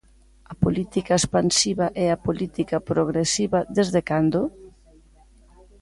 ¿A 0.51 0.53
política 0.63 1.13
expansiva 1.19 1.85
e 2.03 2.05
a 2.15 2.21
política 2.27 2.77
progresiva 2.89 3.59
desde 3.77 4.01
cando? 4.09 4.41